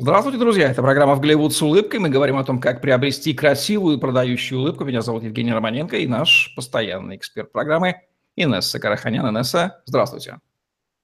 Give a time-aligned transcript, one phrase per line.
[0.00, 0.70] Здравствуйте, друзья.
[0.70, 1.98] Это программа «В Голливуд с улыбкой».
[1.98, 4.84] Мы говорим о том, как приобрести красивую продающую улыбку.
[4.84, 7.96] Меня зовут Евгений Романенко и наш постоянный эксперт программы
[8.36, 9.28] Инесса Караханян.
[9.28, 10.38] Инесса, здравствуйте.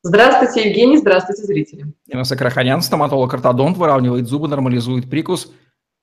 [0.05, 0.99] Здравствуйте, Евгений.
[0.99, 1.93] Здравствуйте, зрители.
[2.07, 5.51] Инесса Караханян, стоматолог-ортодонт, выравнивает зубы, нормализует прикус,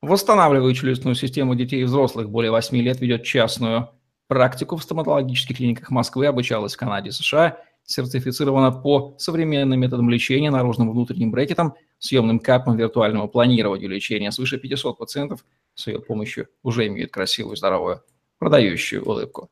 [0.01, 2.29] восстанавливает челюстную систему детей и взрослых.
[2.29, 3.91] Более 8 лет ведет частную
[4.27, 10.91] практику в стоматологических клиниках Москвы, обучалась в Канаде, США– сертифицирована по современным методам лечения, наружным
[10.91, 14.31] внутренним брекетам, съемным капам виртуального планирования лечения.
[14.31, 15.45] Свыше 500 пациентов
[15.76, 18.02] с ее помощью уже имеют красивую, здоровую,
[18.39, 19.49] продающую улыбку.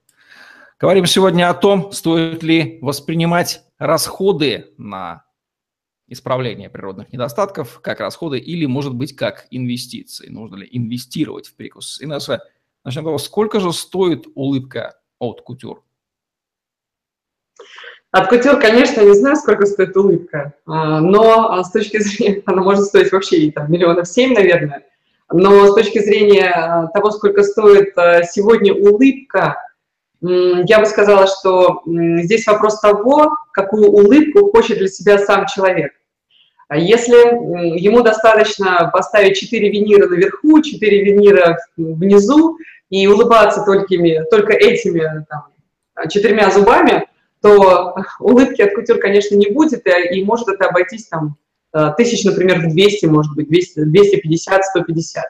[0.79, 5.25] Говорим сегодня о том, стоит ли воспринимать расходы на
[6.09, 10.27] исправление природных недостатков как расходы или, может быть, как инвестиции.
[10.27, 12.01] Нужно ли инвестировать в прикус?
[12.01, 12.43] Инесса,
[12.83, 15.83] начнем с того, сколько же стоит улыбка от кутюр?
[18.11, 22.63] От кутюр, конечно, не знаю, сколько стоит улыбка, а, но а, с точки зрения, она
[22.63, 24.83] может стоить вообще там, миллионов семь, наверное,
[25.31, 27.93] но с точки зрения а, того, сколько стоит
[28.31, 29.57] сегодня улыбка,
[30.21, 35.93] я бы сказала, что здесь вопрос того, какую улыбку хочет для себя сам человек.
[36.73, 37.15] Если
[37.79, 42.57] ему достаточно поставить 4 винира наверху, 4 винира внизу
[42.89, 43.87] и улыбаться только,
[44.29, 47.05] только этими там, четырьмя зубами,
[47.41, 51.37] то улыбки от кутюр, конечно, не будет, и, и может это обойтись там
[51.73, 55.23] э, тысяч, например, в 200, может быть, 200, 250, 150.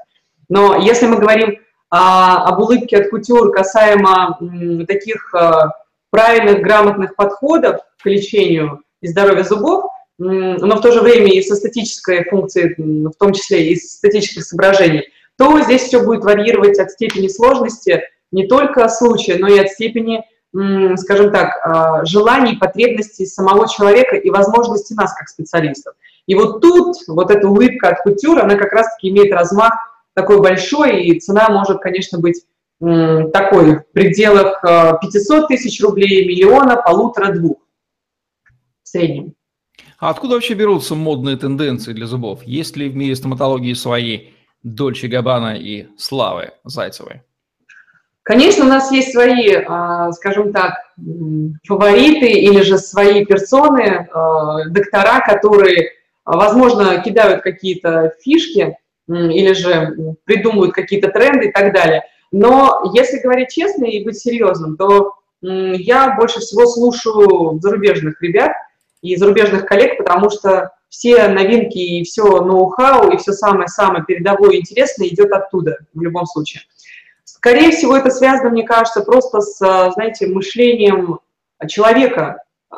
[0.50, 1.60] Но если мы говорим
[1.92, 5.72] а, об улыбке от кутюр касаемо м, таких а,
[6.12, 9.86] правильных, грамотных подходов к лечению и здоровью зубов,
[10.20, 13.98] м, но в то же время и со статической функцией, в том числе и с
[13.98, 15.08] статических соображений,
[15.38, 20.24] то здесь все будет варьировать от степени сложности не только случая, но и от степени
[20.52, 25.94] скажем так, а, желаний, потребностей самого человека и возможностей нас как специалистов.
[26.26, 29.74] И вот тут вот эта улыбка от кутюр, она как раз-таки имеет размах
[30.14, 32.44] такой большой, и цена может, конечно, быть
[32.80, 37.58] такой в пределах 500 а, тысяч рублей, миллиона, полутора-двух
[38.84, 39.34] в среднем.
[40.00, 42.42] А откуда вообще берутся модные тенденции для зубов?
[42.44, 44.30] Есть ли в мире стоматологии свои
[44.64, 47.22] Дольче Габбана и Славы Зайцевой?
[48.30, 50.76] Конечно, у нас есть свои, а, скажем так,
[51.68, 55.94] фавориты или же свои персоны, а, доктора, которые,
[56.26, 62.04] возможно, кидают какие-то фишки или же придумывают какие-то тренды и так далее.
[62.32, 68.52] Но если говорить честно и быть серьезным, то я больше всего слушаю зарубежных ребят
[69.02, 74.60] и зарубежных коллег, потому что все новинки и все ноу-хау и все самое-самое передовое и
[74.60, 76.62] интересное идет оттуда в любом случае.
[77.40, 79.58] Скорее всего, это связано, мне кажется, просто с,
[79.94, 81.20] знаете, мышлением
[81.70, 82.76] человека, а,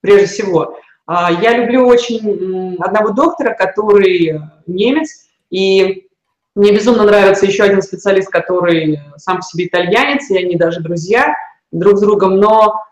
[0.00, 0.76] прежде всего.
[1.06, 6.08] А, я люблю очень одного доктора, который немец, и
[6.56, 11.32] мне безумно нравится еще один специалист, который сам по себе итальянец, и они даже друзья
[11.70, 12.82] друг с другом, но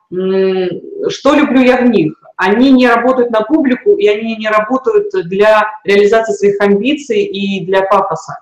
[1.09, 2.15] что люблю я в них?
[2.37, 7.83] Они не работают на публику, и они не работают для реализации своих амбиций и для
[7.83, 8.37] пафоса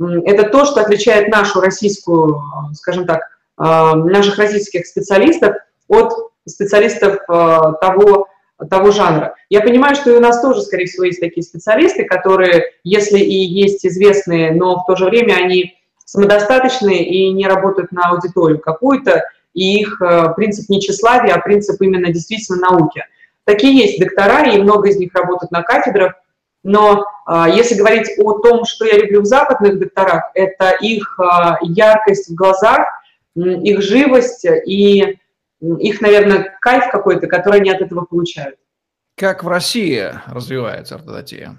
[0.00, 2.40] это то, что отличает нашу российскую,
[2.74, 3.22] скажем так,
[3.56, 5.56] а, наших российских специалистов
[5.88, 6.14] от
[6.46, 8.28] специалистов а, того,
[8.70, 9.34] того жанра.
[9.50, 13.34] Я понимаю, что и у нас тоже, скорее всего, есть такие специалисты, которые, если и
[13.34, 19.24] есть известные, но в то же время они самодостаточные и не работают на аудиторию какую-то,
[19.52, 20.00] и их
[20.36, 23.04] принцип не тщеславия, а принцип именно действительно науки.
[23.44, 26.14] Такие есть доктора, и много из них работают на кафедрах,
[26.62, 31.58] но а, если говорить о том, что я люблю в западных докторах, это их а,
[31.62, 32.86] яркость в глазах,
[33.34, 35.18] их живость и
[35.60, 38.56] их, наверное, кайф какой-то, который они от этого получают.
[39.16, 41.56] Как в России развивается ортодонтия?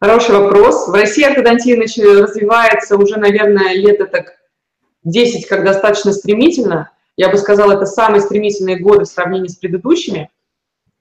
[0.00, 0.88] Хороший вопрос.
[0.88, 4.34] В России ортодонтия развивается уже, наверное, лет так
[5.04, 6.90] 10, как достаточно стремительно.
[7.16, 10.30] Я бы сказала, это самые стремительные годы в сравнении с предыдущими.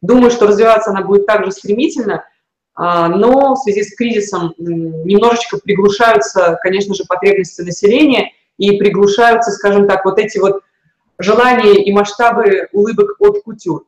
[0.01, 2.23] Думаю, что развиваться она будет также стремительно–
[2.75, 10.05] но в связи с кризисом немножечко приглушаются, конечно же, потребности населения и приглушаются, скажем так,
[10.05, 10.61] вот эти вот
[11.19, 13.85] желания и масштабы улыбок от кутюр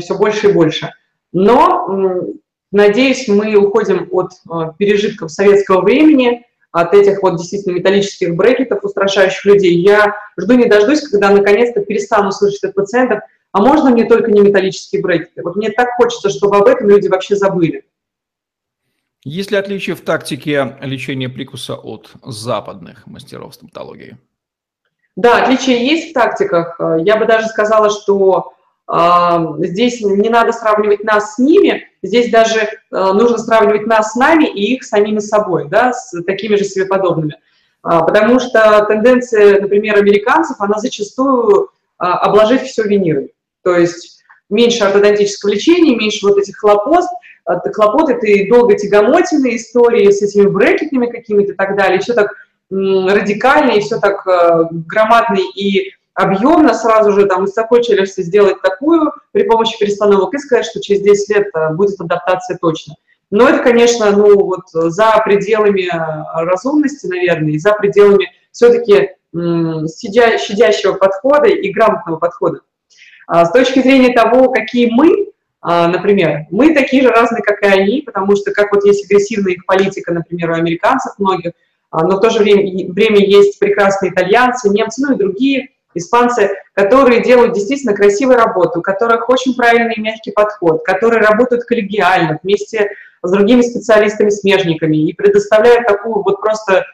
[0.00, 0.90] все больше и больше.
[1.32, 2.24] Но,
[2.72, 9.44] надеюсь, мы уходим от а, пережитков советского времени, от этих вот действительно металлических брекетов, устрашающих
[9.44, 9.78] людей.
[9.78, 13.20] Я жду не дождусь, когда наконец-то перестану слышать от пациентов,
[13.52, 15.42] а можно мне только не металлические брекеты?
[15.42, 17.84] Вот мне так хочется, чтобы об этом люди вообще забыли.
[19.24, 24.16] Есть ли отличие в тактике лечения прикуса от западных мастеров стоматологии?
[25.16, 26.80] Да, отличия есть в тактиках.
[27.00, 28.52] Я бы даже сказала, что
[29.58, 34.74] здесь не надо сравнивать нас с ними, здесь даже нужно сравнивать нас с нами и
[34.74, 37.34] их самими собой, да, с такими же себе подобными.
[37.82, 43.30] Потому что тенденция, например, американцев, она зачастую обложить все винирами.
[43.62, 47.04] То есть меньше ортодонтического лечения, меньше вот этих хлопот,
[47.74, 52.34] хлопот этой долго тягомотины истории с этими брекетами какими-то и так далее, все так
[52.70, 58.60] радикально и все так э, громадно и объемно сразу же там из такой челюсти сделать
[58.60, 62.94] такую при помощи перестановок и сказать, что через 10 лет э, будет адаптация точно.
[63.30, 70.94] Но это, конечно, ну вот за пределами э, разумности, наверное, и за пределами все-таки щадящего
[70.94, 72.60] подхода и грамотного подхода.
[73.26, 75.28] А с точки зрения того, какие мы,
[75.88, 79.66] например, мы такие же разные, как и они, потому что как вот есть агрессивная их
[79.66, 81.52] политика, например, у американцев многих,
[81.90, 86.50] а, но в то же время, время есть прекрасные итальянцы, немцы, ну и другие испанцы,
[86.74, 92.38] которые делают действительно красивую работу, у которых очень правильный и мягкий подход, которые работают коллегиально
[92.42, 92.90] вместе
[93.22, 96.86] с другими специалистами-смежниками и предоставляют такую вот просто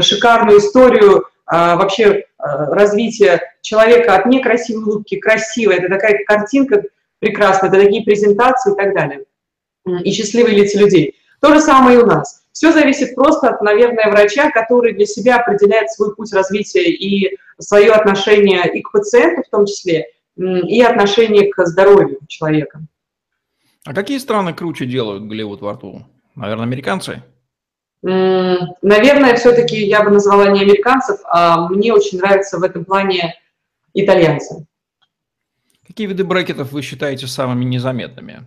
[0.00, 5.76] шикарную историю а, вообще а, развития человека от некрасивой улыбки красивой.
[5.76, 6.82] Это такая картинка
[7.20, 9.24] прекрасная, это такие презентации и так далее.
[10.04, 11.16] И счастливые лица людей.
[11.40, 12.44] То же самое и у нас.
[12.52, 17.92] Все зависит просто от, наверное, врача, который для себя определяет свой путь развития и свое
[17.92, 20.06] отношение и к пациенту в том числе,
[20.36, 22.80] и отношение к здоровью человека.
[23.86, 26.04] А какие страны круче делают Голливуд во рту?
[26.34, 27.22] Наверное, американцы?
[28.02, 33.34] Наверное, все-таки я бы назвала не американцев, а мне очень нравятся в этом плане
[33.94, 34.66] итальянцы.
[35.90, 38.44] Какие виды брекетов вы считаете самыми незаметными?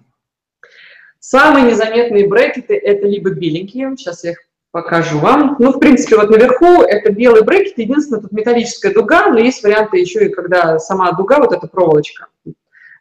[1.20, 4.38] Самые незаметные брекеты– это либо беленькие, сейчас я их
[4.72, 5.58] покажу вам.
[5.60, 10.00] Ну, в принципе, вот наверху это белый брекет, единственное, тут металлическая дуга, но есть варианты
[10.00, 12.28] еще и когда сама дуга, вот эта проволочка,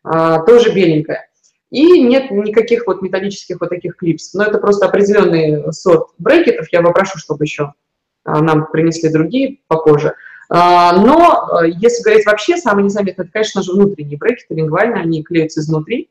[0.03, 1.29] а, тоже беленькая.
[1.71, 4.35] И нет никаких вот металлических вот таких клипс.
[4.35, 6.67] Но это просто определенный сорт брекетов.
[6.73, 7.75] Я попрошу, чтобы еще
[8.25, 10.17] а, нам принесли другие попозже.
[10.55, 15.23] А, но а, если говорить вообще, самое незаметное, это, конечно же, внутренние брекеты, лингвальные, они
[15.23, 16.11] клеются изнутри.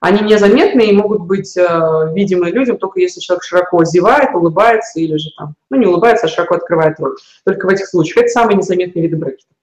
[0.00, 5.30] Они незаметны и могут быть видимы людям только если человек широко зевает, улыбается или же
[5.38, 7.16] там, ну не улыбается, а широко открывает рот.
[7.44, 8.18] Только в этих случаях.
[8.18, 9.56] Это самые незаметные виды брекетов.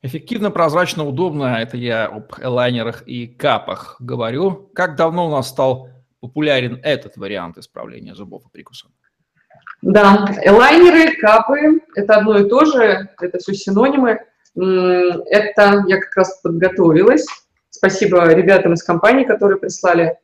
[0.00, 1.60] Эффективно, прозрачно, удобно.
[1.60, 4.70] Это я об элайнерах и капах говорю.
[4.74, 5.88] Как давно у нас стал
[6.20, 8.88] популярен этот вариант исправления зубов и прикуса?
[9.84, 14.18] Да, элайнеры, капы– это одно и то же, это все синонимы.
[14.56, 17.26] Это я как раз подготовилась.
[17.68, 20.16] Спасибо ребятам из компании, которые прислали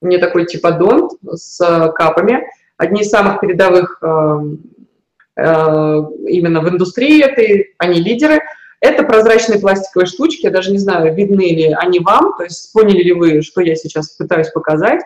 [0.00, 1.58] мне такой типа донт с
[1.94, 2.46] капами.
[2.78, 4.38] Одни из самых передовых э,
[5.36, 5.42] э,
[6.28, 8.40] именно в индустрии этой, они лидеры–
[8.80, 13.02] это прозрачные пластиковые штучки, я даже не знаю, видны ли они вам, то есть поняли
[13.02, 15.00] ли вы, что я сейчас пытаюсь показать,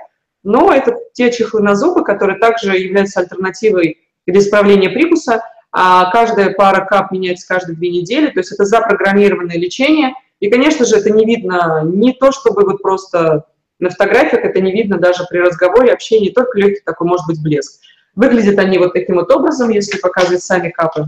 [0.46, 6.50] но это те чехлы на зубы, которые также являются альтернативой для исправления прикуса, а каждая
[6.50, 11.10] пара кап меняется каждые две недели, то есть это запрограммированное лечение, и, конечно же, это
[11.10, 13.46] не видно не то, чтобы вот просто
[13.80, 17.80] на фотографиях, это не видно даже при разговоре, общении, только легкий такой, может быть, блеск.
[18.14, 21.06] Выглядят они вот таким вот образом, если показывать сами капы.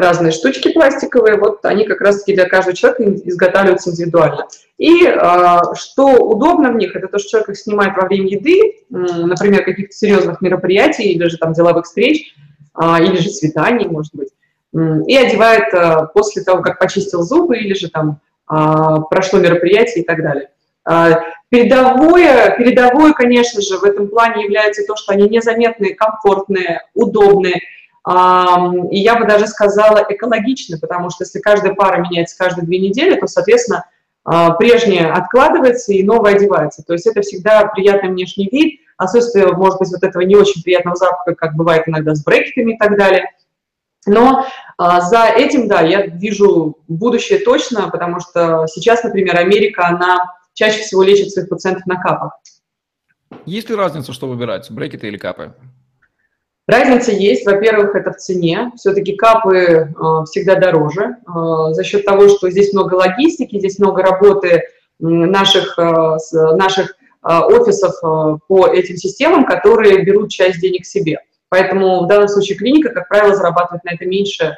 [0.00, 4.46] Разные штучки пластиковые, вот они как раз-таки для каждого человека изготавливаются индивидуально.
[4.78, 8.84] И а, что удобно в них, это то, что человек их снимает во время еды,
[8.88, 12.34] например, каких-то серьезных мероприятий или же там деловых встреч,
[12.74, 14.30] а, или же свиданий, может быть,
[14.72, 20.06] и одевает а, после того, как почистил зубы или же там а, прошло мероприятие и
[20.06, 20.50] так далее.
[21.50, 27.60] Передовое, передовое, конечно же, в этом плане является то, что они незаметные, комфортные, удобные,
[28.06, 33.18] и я бы даже сказала экологично, потому что если каждая пара меняется каждые две недели,
[33.18, 33.84] то, соответственно,
[34.24, 36.82] а, прежняя откладывается и новая одевается.
[36.82, 40.96] То есть это всегда приятный внешний вид, отсутствие, может быть, вот этого не очень приятного
[40.96, 43.24] запаха, как бывает иногда с брекетами и так далее.
[44.06, 44.46] Но
[44.78, 50.18] а, за этим, да, я вижу будущее точно, потому что сейчас, например, Америка, она
[50.54, 52.32] чаще всего лечит своих пациентов на капах.
[53.46, 55.54] Есть ли разница, что выбирать, брекеты или капы?
[56.66, 58.70] Разница есть, во-первых, это в цене.
[58.76, 59.88] Все-таки капы э,
[60.26, 64.62] всегда дороже э, за счет того, что здесь много логистики, здесь много работы
[65.00, 68.00] наших, э, наших офисов
[68.48, 71.18] по этим системам, которые берут часть денег себе.
[71.50, 74.56] Поэтому в данном случае клиника, как правило, зарабатывает на это меньше,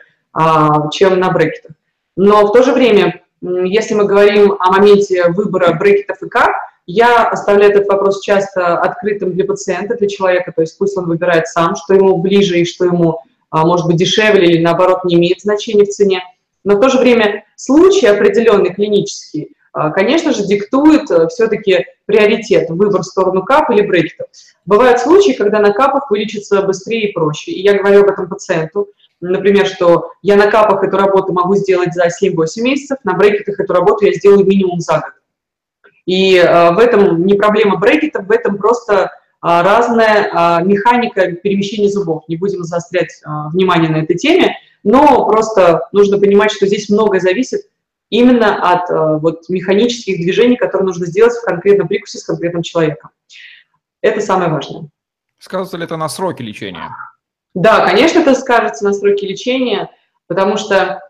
[0.93, 1.73] чем на брекетах.
[2.17, 6.53] Но в то же время, если мы говорим о моменте выбора брекетов и кап,
[6.87, 11.47] я оставляю этот вопрос часто открытым для пациента, для человека, то есть пусть он выбирает
[11.47, 13.21] сам, что ему ближе и что ему,
[13.51, 16.23] а, может быть, дешевле или, наоборот, не имеет значения в цене.
[16.65, 22.69] Но в то же время случай определенный клинический, а, конечно же, диктует э, все-таки приоритет,
[22.69, 24.27] выбор в сторону кап или брекетов.
[24.67, 27.53] Бывают случаи, когда на капах вылечиться быстрее и проще.
[27.53, 28.89] И я говорю об этом пациенту,
[29.21, 33.73] например, что я на капах эту работу могу сделать за 7-8 месяцев, на брекетах эту
[33.73, 35.13] работу я сделаю минимум за год.
[36.07, 39.11] И э, в этом не проблема брекетов, в этом просто
[39.43, 42.23] а, разная а, механика перемещения зубов.
[42.29, 47.19] Не будем заострять а, внимание на этой теме, но просто нужно понимать, что здесь многое
[47.19, 47.63] зависит
[48.09, 53.11] именно от вот, механических движений, которые нужно сделать в конкретном прикусе с конкретным человеком.
[54.03, 54.91] Это самое важное.
[55.39, 56.95] Скажется ли это на сроки лечения?
[57.55, 59.91] Да, конечно, это скажется на сроки лечения,
[60.27, 61.01] потому что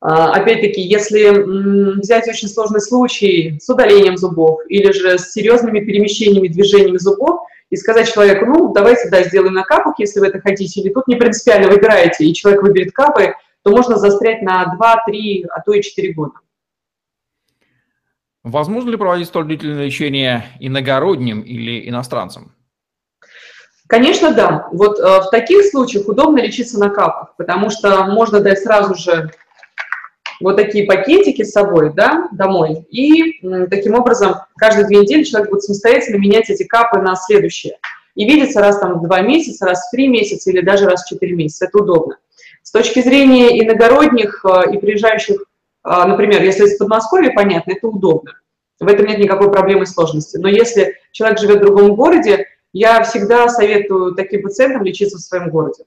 [0.00, 6.98] Опять-таки, если взять очень сложный случай с удалением зубов или же с серьезными перемещениями, движениями
[6.98, 7.40] зубов,
[7.70, 11.06] и сказать человеку, ну, давайте, да, сделаем на капах, если вы это хотите, или тут
[11.06, 15.72] не принципиально выбираете, и человек выберет капы, то можно застрять на 2, 3, а то
[15.72, 16.34] и 4 года.
[18.44, 22.54] Возможно ли проводить столь длительное лечение иногородним или иностранцам?
[23.88, 24.68] Конечно, да.
[24.72, 29.30] Вот э, в таких случаях удобно лечиться на капах, потому что можно дать сразу же
[30.40, 32.86] вот такие пакетики с собой да, домой.
[32.90, 37.78] И таким образом каждые две недели человек будет самостоятельно менять эти капы на следующие.
[38.14, 41.08] И видится раз там в два месяца, раз в три месяца или даже раз в
[41.08, 41.66] четыре месяца.
[41.66, 42.18] Это удобно.
[42.62, 48.32] С точки зрения иногородних э, и приезжающих, э, например, если из Подмосковья, понятно, это удобно.
[48.80, 50.36] В этом нет никакой проблемы и сложности.
[50.36, 55.50] Но если человек живет в другом городе, я всегда советую таким пациентам лечиться в своем
[55.50, 55.84] городе.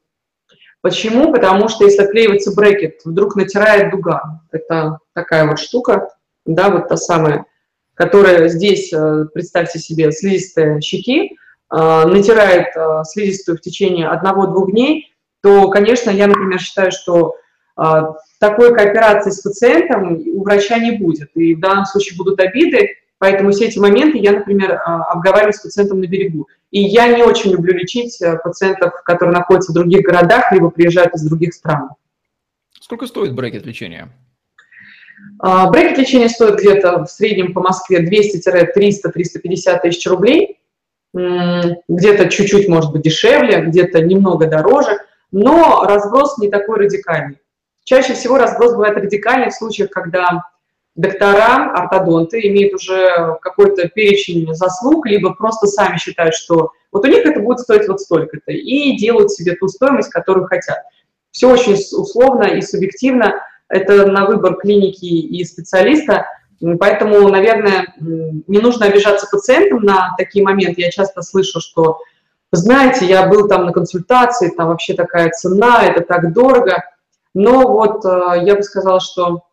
[0.82, 1.32] Почему?
[1.32, 4.42] Потому что если отклеивается брекет, вдруг натирает дуга.
[4.52, 6.10] Это такая вот штука,
[6.46, 7.46] да, вот та самая,
[7.94, 11.38] которая здесь, э, представьте себе, слизистые щеки,
[11.72, 17.36] э, натирает э, слизистую в течение одного-двух дней, то, конечно, я, например, считаю, что
[18.40, 21.32] такой кооперации с пациентом у врача не будет.
[21.36, 22.90] И в данном случае будут обиды,
[23.22, 26.48] Поэтому все эти моменты я, например, обговариваю с пациентом на берегу.
[26.72, 31.14] И я не очень люблю лечить э, пациентов, которые находятся в других городах, либо приезжают
[31.14, 31.90] из других стран.
[32.80, 34.10] Сколько стоит брекет лечения?
[35.40, 40.60] А, брекет лечения стоит где-то в среднем по Москве 200-300-350 тысяч рублей.
[41.14, 44.98] Где-то чуть-чуть, может быть, дешевле, где-то немного дороже,
[45.32, 47.38] но разброс не такой радикальный.
[47.84, 50.44] Чаще всего разброс бывает радикальный в случаях, когда
[50.96, 57.26] доктора, ортодонты имеют уже какой-то перечень заслуг, либо просто сами считают, что вот у них
[57.26, 60.80] это будет стоить вот столько-то, и делают себе ту стоимость, которую хотят.
[61.32, 66.26] Все очень условно и субъективно, это на выбор клиники и специалиста,
[66.78, 70.82] поэтому, наверное, не нужно обижаться пациентам на такие моменты.
[70.82, 72.00] Я часто слышу, что,
[72.52, 76.84] знаете, я был там на консультации, там вообще такая цена, это так дорого,
[77.34, 79.44] но вот э, я бы сказала, что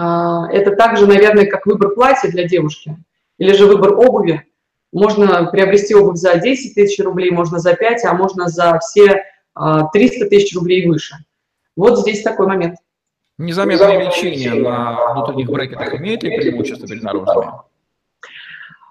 [0.00, 2.96] это также, наверное, как выбор платья для девушки
[3.38, 4.44] или же выбор обуви.
[4.92, 9.24] Можно приобрести обувь за 10 тысяч рублей, можно за 5, а можно за все
[9.54, 11.16] 300 а, тысяч рублей и выше.
[11.76, 12.76] Вот здесь такой момент.
[13.36, 17.52] Незаметное лечение на внутренних брекетах имеет ли преимущество перед наружными?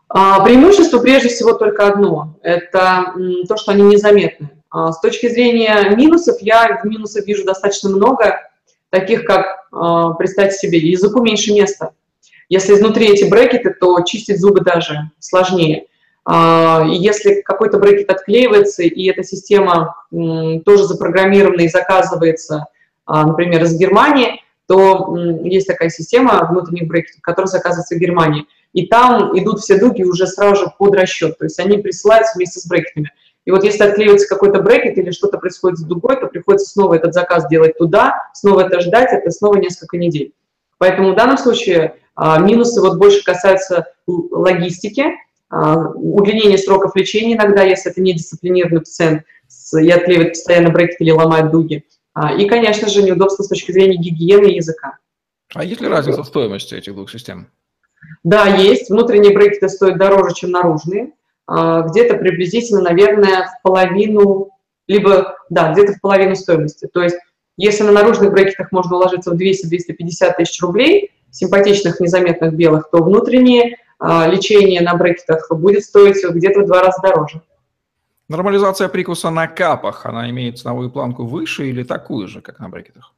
[0.09, 3.13] А, преимущество прежде всего только одно– это
[3.47, 4.49] то, что они незаметны.
[4.71, 8.46] С точки зрения минусов, я минусов вижу достаточно много,
[8.89, 11.91] таких как, а, представьте себе, языку меньше места.
[12.49, 15.87] Если изнутри эти брекеты, то чистить зубы даже сложнее.
[16.25, 22.65] А, и если какой-то брекет отклеивается, и эта система тоже запрограммирована и заказывается,
[23.05, 28.45] а, например, из Германии, то есть такая система внутренних брекетов, которая заказывается в Германии.
[28.73, 32.59] И там идут все дуги уже сразу же под расчет, то есть они присылаются вместе
[32.59, 33.11] с брекетами.
[33.47, 37.13] И вот если отклеивается какой-то брекет или что-то происходит с дугой, то приходится снова этот
[37.13, 40.33] заказ делать туда, снова это ждать, это снова несколько недель.
[40.79, 45.13] Поэтому в данном случае а, минусы вот больше касаются логистики,
[45.49, 49.23] а, удлинения сроков лечения иногда, если это не дисциплинированный пациент
[49.79, 51.85] и отклеивает постоянно брекет или ломает дуги.
[52.13, 54.97] А, и, конечно же, неудобство с точки зрения гигиены и языка.
[55.53, 57.47] А есть ли разница в стоимости этих двух систем?
[58.25, 58.89] Да, есть.
[58.89, 61.13] Внутренние брекеты стоят дороже, чем наружные.
[61.47, 64.49] А, где-то приблизительно, наверное, в половину,
[64.87, 66.87] либо, да, где-то в половину стоимости.
[66.93, 67.15] То есть,
[67.55, 73.77] если на наружных брекетах можно уложиться в 200-250 тысяч рублей, симпатичных, незаметных белых, то внутреннее
[73.99, 77.41] а, лечение на брекетах будет стоить где-то в два раза дороже.
[78.29, 83.13] Нормализация прикуса на капах, она имеет ценовую планку выше или такую же, как на брекетах?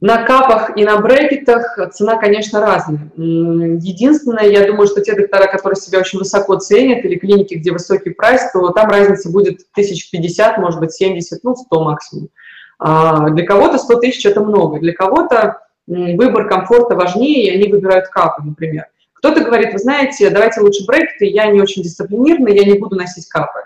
[0.00, 3.10] На капах и на брекетах цена, конечно, разная.
[3.16, 8.10] Единственное, я думаю, что те доктора, которые себя очень высоко ценят, или клиники, где высокий
[8.10, 12.28] прайс, то там разница будет 1050, может быть, 70, ну, 100 максимум.
[12.78, 18.08] А, для кого-то 100 тысяч– это много, для кого-то выбор комфорта важнее, и они выбирают
[18.08, 18.86] капы, например.
[19.12, 23.28] Кто-то говорит, вы знаете, давайте лучше брекеты, я не очень дисциплинированный, я не буду носить
[23.28, 23.60] капы.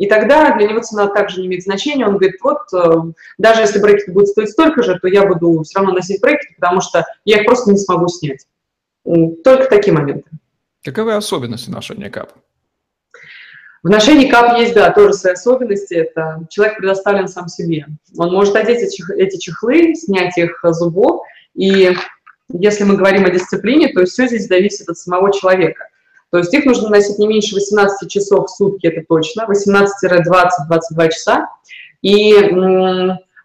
[0.00, 2.06] И тогда для него цена также не имеет значения.
[2.06, 5.78] Он говорит, вот, э, даже если брекеты будут стоить столько же, то я буду все
[5.78, 8.46] равно носить брекеты, потому что я их просто не смогу снять.
[9.04, 10.30] Только такие моменты.
[10.82, 12.32] Каковы особенности ношения кап?
[13.82, 15.92] В ношении кап есть, да, тоже свои особенности.
[15.92, 17.86] Это человек предоставлен сам себе.
[18.16, 18.82] Он может одеть
[19.18, 21.20] эти чехлы, снять их зубов.
[21.52, 21.94] И
[22.48, 25.89] если мы говорим о дисциплине, то все здесь зависит от самого человека.
[26.30, 31.48] То есть их нужно носить не меньше 18 часов в сутки, это точно, 18-20-22 часа.
[32.02, 32.34] И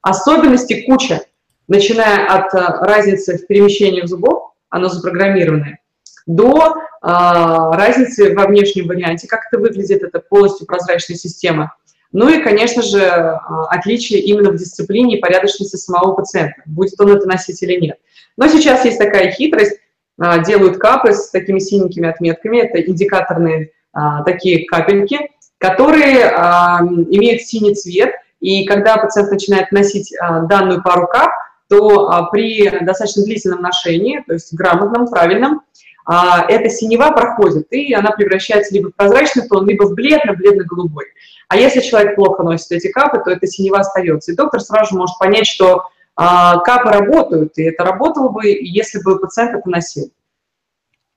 [0.02, 1.22] особенностей куча,
[1.68, 5.80] начиная от э, разницы в перемещении зубов, оно запрограммированное,
[6.28, 11.76] до а, разницы во внешнем варианте, как это выглядит, это полностью прозрачная система.
[12.12, 17.12] Ну и, конечно же, а, отличие именно в дисциплине и порядочности самого пациента, будет он
[17.16, 18.00] это носить или нет.
[18.38, 19.80] Но сейчас есть такая хитрость,
[20.18, 27.74] делают капы с такими синенькими отметками, это индикаторные а, такие капельки, которые а, имеют синий
[27.76, 30.14] цвет, и когда пациент начинает носить
[30.50, 31.32] данную пару кап,
[31.68, 35.62] то при достаточно длительном ношении, то есть грамотном, правильном,
[36.06, 41.06] эта синева проходит, и она превращается либо в прозрачный тон, либо в бледно-бледно-голубой.
[41.48, 44.32] А если человек плохо носит эти капы, то эта синева остается.
[44.32, 49.02] И доктор сразу же может понять, что а, капы работают, и это работало бы, если
[49.04, 50.12] бы пациент это носил.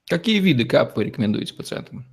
[0.09, 2.05] Какие виды кап вы рекомендуете пациентам?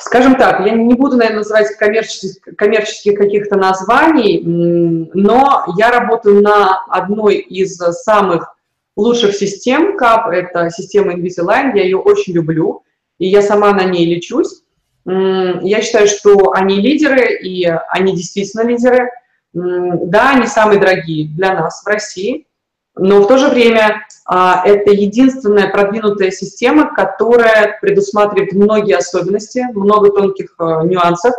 [0.00, 6.84] Скажем так, я не буду, наверное, называть коммерческих, коммерческих каких-то названий, но я работаю на
[6.86, 8.56] одной из самых
[8.96, 12.84] лучших систем КАП, это система Invisalign, я ее очень люблю,
[13.18, 14.62] и я сама на ней лечусь.
[15.04, 19.10] Я считаю, что они лидеры, и они действительно лидеры–
[19.52, 22.46] да, они самые дорогие для нас в России,
[22.94, 30.10] но в то же время а, это единственная продвинутая система, которая предусматривает многие особенности, много
[30.10, 31.34] тонких а, нюансов,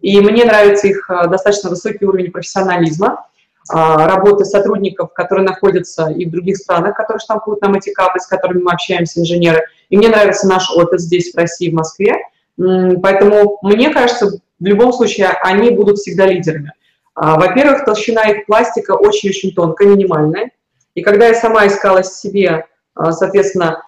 [0.00, 3.26] и мне нравится их а, достаточно высокий уровень профессионализма,
[3.68, 8.60] работы сотрудников, которые находятся и в других странах, которые штампуют нам эти капы, с которыми
[8.62, 9.62] мы общаемся, инженеры.
[9.88, 12.16] И мне нравится наш опыт здесь, в России, в Москве.
[12.56, 14.26] Поэтому, мне кажется,
[14.58, 16.72] в любом случае они будут всегда лидерами.
[17.14, 20.50] А, во-первых, толщина их пластика очень-очень тонкая, минимальная.
[20.94, 23.82] И когда я сама искала себе, а, соответственно,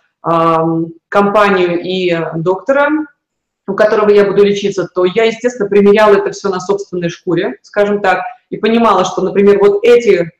[1.10, 2.88] компанию и доктора,
[3.66, 8.00] у которого я буду лечиться, то я, естественно, примеряла это все на собственной шкуре, скажем
[8.00, 10.30] так, и понимала, что, например, вот эти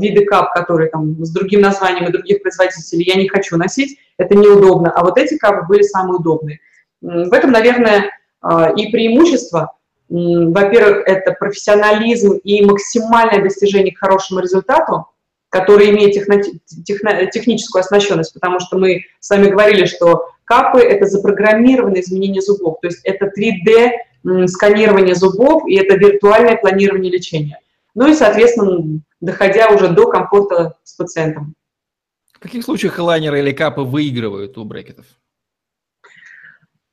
[0.00, 4.36] виды кап, которые там с другим названием и других производителей я не хочу носить, это
[4.36, 6.60] неудобно, а вот эти капы были самые удобные.
[7.00, 8.10] В этом, наверное,
[8.76, 9.72] и преимущество,
[10.10, 15.06] во-первых, это профессионализм и максимальное достижение к хорошему результату,
[15.48, 16.42] который имеет техно
[16.84, 22.78] техно техническую оснащенность, потому что мы с вами говорили, что капы– это запрограммированное изменение зубов,
[22.82, 27.60] то есть это 3D сканирование зубов и это виртуальное планирование лечения.
[27.94, 31.54] Ну и, соответственно, доходя уже до комфорта с пациентом.
[32.32, 35.06] В каких случаях лайнеры или капы выигрывают у брекетов?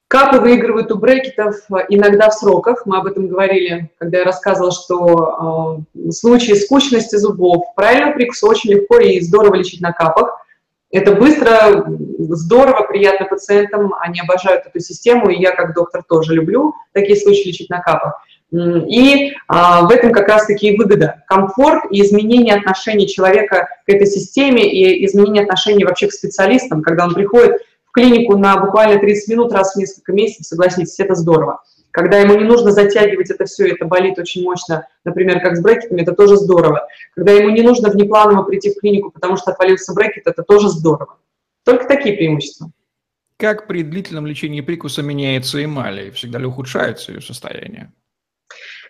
[0.10, 2.86] Капы выигрывают у брекетов э, иногда в сроках.
[2.86, 8.72] Мы об этом говорили, когда я рассказывала, что э, случае скучности зубов правильный прикус очень
[8.72, 10.40] легко и здорово лечить на капах.
[10.90, 11.86] Это быстро,
[12.18, 17.50] здорово, приятно пациентам, они обожают эту систему, и я как доктор тоже люблю такие случаи
[17.50, 18.22] лечить на капах.
[18.54, 21.24] И а, в этом как раз-таки и выгода.
[21.28, 27.04] Комфорт и изменение отношений человека к этой системе и изменение отношений вообще к специалистам, когда
[27.04, 27.62] он приходит
[27.98, 31.64] клинику на буквально 30 минут раз в несколько месяцев, согласитесь, это здорово.
[31.90, 36.04] Когда ему не нужно затягивать это все, это болит очень мощно, например, как с брекетами,
[36.04, 36.88] это тоже здорово.
[37.16, 41.18] Когда ему не нужно внепланово прийти в клинику, потому что отвалился брекет, это тоже здорово.
[41.64, 42.70] Только такие преимущества.
[43.38, 47.92] Как при длительном лечении прикуса меняется эмаль и всегда ли ухудшается ее состояние?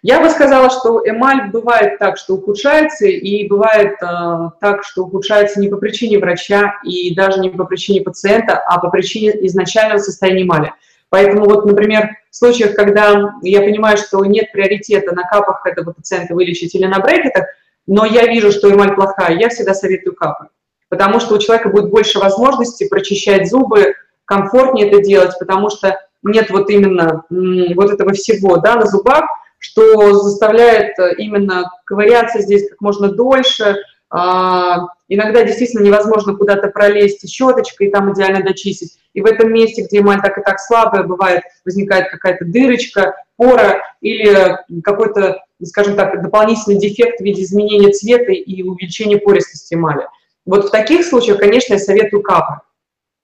[0.04, 5.60] Я бы сказала, что эмаль бывает так, что ухудшается, и бывает э, так, что ухудшается
[5.60, 10.44] не по причине врача и даже не по причине пациента, а по причине изначального состояния
[10.44, 10.74] эмали.
[11.10, 16.36] Поэтому вот, например, в случаях, когда я понимаю, что нет приоритета на капах этого пациента
[16.36, 17.46] вылечить или на брекетах,
[17.88, 20.50] но я вижу, что эмаль плохая, я всегда советую капы.
[20.90, 26.50] Потому что у человека будет больше возможностей прочищать зубы, комфортнее это делать, потому что нет
[26.50, 29.26] вот именно вот этого всего да, на зубах,
[29.58, 33.78] что заставляет э, именно ковыряться здесь как можно дольше.
[34.10, 38.98] А, иногда действительно невозможно куда-то пролезть щеточкой и там идеально дочистить.
[39.14, 43.82] И в этом месте, где эмаль так и так слабая, бывает, возникает какая-то дырочка, пора
[44.02, 50.08] или какой-то скажем так, дополнительный дефект в виде изменения цвета и увеличения пористости эмали.
[50.46, 52.62] Вот в таких случаях, конечно, я советую капы.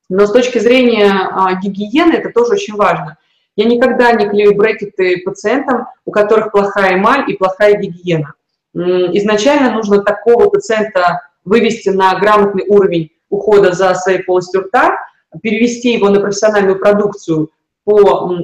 [0.10, 3.18] Но с точки зрения а, гигиены это тоже очень важно.
[3.56, 8.34] Я никогда не клею брекеты пациентам, у которых плохая эмаль и плохая гигиена.
[8.74, 14.98] Изначально нужно такого пациента вывести на грамотный уровень ухода за своей полостью рта,
[15.42, 17.50] перевести его на профессиональную продукцию
[17.84, 17.94] по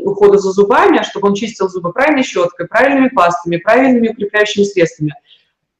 [0.04, 5.14] уходу за зубами, чтобы он чистил зубы правильной щеткой, правильными пастами, правильными укрепляющими средствами.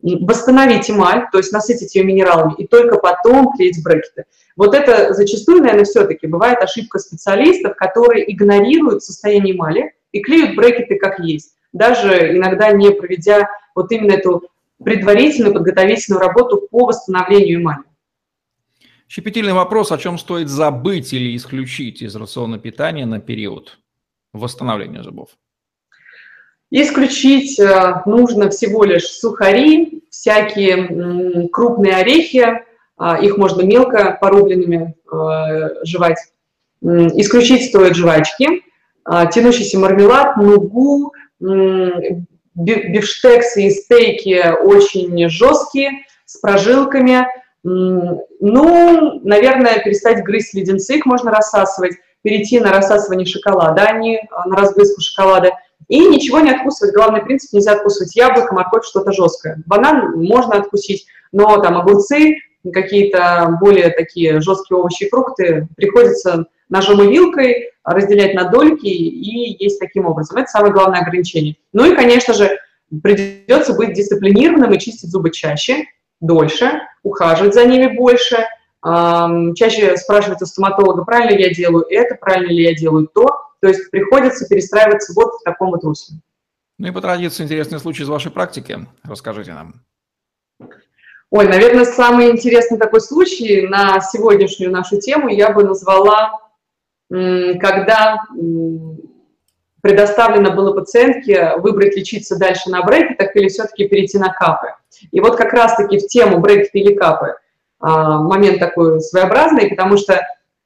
[0.02, 4.26] Восстановить эмаль, то есть насытить ее минералами, и только потом клеить брекеты.
[4.56, 10.98] Вот это зачастую, наверное, все-таки бывает ошибка специалистов, которые игнорируют состояние эмали и клеют брекеты
[10.98, 14.44] как есть, даже иногда не проведя вот именно эту
[14.84, 17.84] предварительную подготовительную работу по восстановлению эмали.
[19.08, 23.80] Щепетильный вопрос, о чем стоит забыть или исключить из рациона питания на период
[24.34, 25.30] восстановления зубов?
[26.72, 32.64] Исключить э, нужно всего лишь сухари, всякие крупные орехи,
[32.98, 36.18] а, их можно мелко порубленными э, жевать.
[36.82, 38.64] Исключить стоит жвачки,
[39.06, 41.14] а, тянущийся мармелад, нугу,
[42.56, 47.26] бифштексы и стейки очень жесткие, с прожилками–
[47.64, 54.48] ну, наверное, перестать грызть леденцы, их можно рассасывать, перейти на рассасывание шоколада, а не а,
[54.48, 55.52] на разгрызку шоколада.
[55.90, 56.96] И ничего не откусывать.
[56.96, 59.62] Главный принцип– нельзя откусывать яблоко, морковь, что-то жесткое.
[59.66, 62.36] Банан можно откусить, но там огурцы,
[62.72, 69.64] какие-то более такие жесткие овощи и фрукты приходится ножом и вилкой разделять на дольки и
[69.64, 70.38] есть таким образом.
[70.38, 71.56] Это самое главное ограничение.
[71.74, 72.60] Ну и, конечно же,
[73.02, 75.86] придется быть дисциплинированным и чистить зубы чаще,
[76.22, 78.46] дольше, ухаживать за ними больше,
[78.84, 83.30] чаще спрашивать у стоматолога, правильно я делаю это, правильно ли я делаю то.
[83.62, 86.18] То есть приходится перестраиваться вот в таком вот русле.
[86.78, 88.88] Ну и по традиции интересный случай из вашей практики.
[89.04, 89.82] Расскажите нам.
[91.32, 96.40] Ой, наверное, самый интересный такой случай на сегодняшнюю нашу тему я бы назвала,
[97.10, 98.24] когда
[99.82, 104.74] предоставлено было пациентке выбрать лечиться дальше на брекетах или все-таки перейти на капы.
[105.12, 107.36] И вот как раз-таки в тему брекеты или капы
[107.80, 110.22] а, момент такой своеобразный, потому что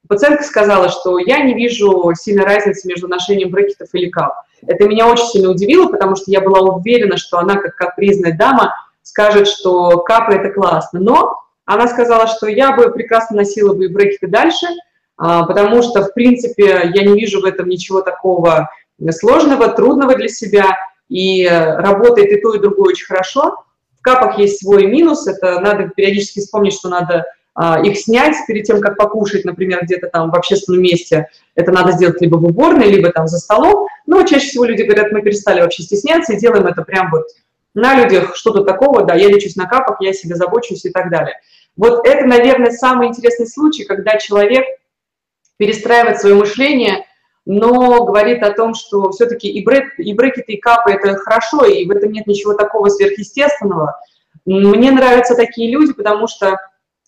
[0.08, 4.34] пациентка сказала, что я не вижу сильной разницы между ношением брекетов или кап.
[4.66, 8.74] Это меня очень сильно удивило, потому что я была уверена, что она, как капризная дама,
[9.02, 11.00] скажет, что капы– это классно.
[11.00, 14.66] Но она сказала, что я бы прекрасно носила бы и брекеты дальше,
[15.16, 18.70] а, потому что, в принципе, я не вижу в этом ничего такого
[19.10, 20.76] сложного, трудного для себя,
[21.08, 23.64] и работает и то, и другое очень хорошо.
[23.98, 27.24] В капах есть свой минус, это надо периодически вспомнить, что надо
[27.84, 31.28] их снять перед тем, как покушать, например, где-то там в общественном месте.
[31.54, 33.86] Это надо сделать либо в уборной, либо там за столом.
[34.06, 37.26] Но чаще всего люди говорят, мы перестали вообще стесняться и делаем это прям вот
[37.74, 41.34] на людях, что-то такого, да, я лечусь на капах, я себе забочусь и так далее.
[41.76, 44.64] Вот это, наверное, самый интересный случай, когда человек
[45.56, 47.04] перестраивает свое мышление–
[47.46, 51.84] но говорит о том, что все-таки и, брек, и брекеты, и капы– это хорошо, и
[51.86, 54.00] в этом нет ничего такого сверхъестественного.
[54.46, 56.56] Мне нравятся такие люди, потому что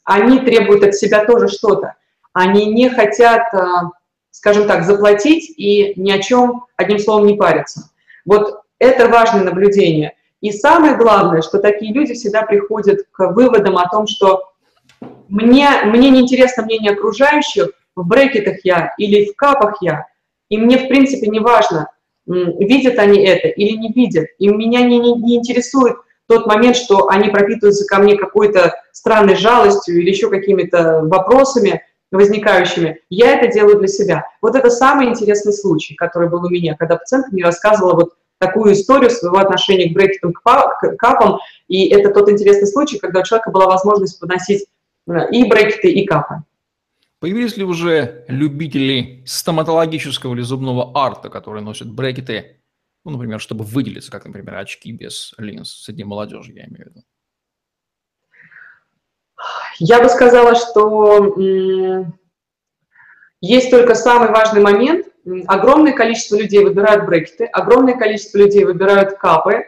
[0.06, 1.94] они требуют от себя тоже что-то.
[2.32, 3.90] Они не хотят, а,
[4.30, 7.90] скажем так, заплатить и ни о чем, одним словом, не париться.
[8.24, 10.14] Вот это важное наблюдение.
[10.40, 14.52] И самое главное, что такие люди всегда приходят к выводам о том, что
[15.28, 20.06] мне, мне не интересно мнение окружающих, в брекетах я или в капах я–
[20.48, 21.90] и мне, в принципе, не важно,
[22.26, 24.26] видят они это или не видят.
[24.38, 29.36] И меня не, не, не интересует тот момент, что они пропитываются ко мне какой-то странной
[29.36, 33.00] жалостью или еще какими-то вопросами возникающими.
[33.10, 34.24] Я это делаю для себя.
[34.40, 38.74] Вот это самый интересный случай, который был у меня, когда пациент мне рассказывала вот такую
[38.74, 41.38] историю своего отношения к брекетам, к капам.
[41.68, 44.66] И это тот интересный случай, когда у человека была возможность подносить
[45.08, 46.42] э, и брекеты, и капы.
[47.18, 52.58] Появились ли уже любители стоматологического или зубного арта, которые носят брекеты,
[53.06, 57.02] ну, например, чтобы выделиться, как, например, очки без линз среди молодежи, я имею в виду?
[59.78, 61.36] Я бы сказала, что
[63.40, 65.06] есть только самый важный момент.
[65.46, 69.66] Огромное количество людей выбирают брекеты, огромное количество людей выбирают капы.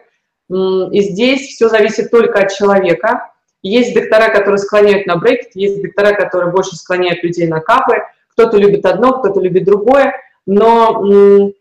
[0.51, 3.33] И здесь все зависит только от человека.
[3.63, 8.03] Есть доктора, которые склоняют на брекет, есть доктора, которые больше склоняют людей на капы.
[8.31, 10.13] Кто-то любит одно, кто-то любит другое.
[10.45, 11.53] Но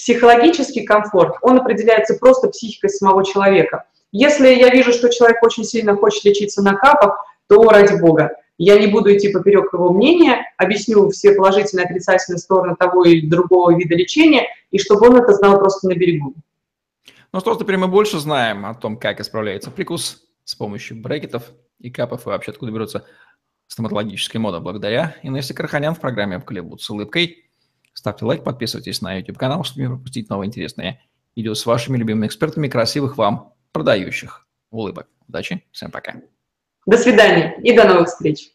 [0.00, 3.84] психологический комфорт, он определяется просто психикой самого человека.
[4.12, 8.32] Если я вижу, что человек очень сильно хочет лечиться на капах, то ради бога.
[8.58, 13.26] Я не буду идти поперек его мнения, объясню все положительные и отрицательные стороны того или
[13.26, 16.34] другого вида лечения, и чтобы он это знал просто на берегу.
[17.32, 21.44] Ну что, теперь мы больше знаем о том, как исправляется прикус с помощью брекетов
[21.78, 23.04] и капов, и вообще откуда берется
[23.68, 27.49] стоматологическая мода благодаря Инессе Карханян в программе «Обколебут с улыбкой».
[27.92, 31.02] Ставьте лайк, подписывайтесь на YouTube-канал, чтобы не пропустить новые интересные
[31.36, 35.08] видео с вашими любимыми экспертами, красивых вам продающих улыбок.
[35.28, 36.16] Удачи, всем пока.
[36.86, 38.52] До свидания и до новых встреч.